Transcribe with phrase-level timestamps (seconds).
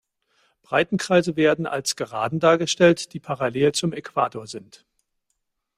[0.63, 4.83] Breitenkreise werden als Geraden dargestellt, die parallel zum Äquator sind.